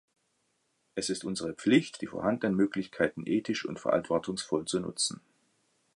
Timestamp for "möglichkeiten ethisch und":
2.57-3.79